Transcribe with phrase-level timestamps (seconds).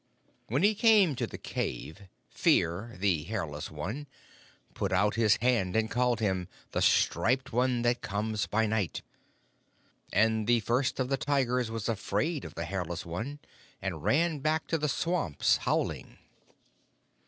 [0.47, 4.07] _When he came to the cave, Fear, the Hairless One,
[4.73, 9.03] put out his hand and called him 'The Striped One that comes by night,'
[10.11, 13.37] and the First of the Tigers was afraid of the Hairless One,
[13.79, 16.17] and ran back to the swamps howling."